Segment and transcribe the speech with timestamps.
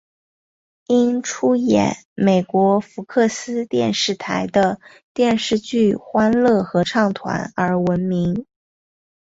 [0.87, 4.79] 因出演美国福克斯电视台的
[5.13, 8.47] 电视剧欢乐合唱团而闻名。